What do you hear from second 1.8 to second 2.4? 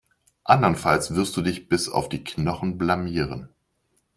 auf die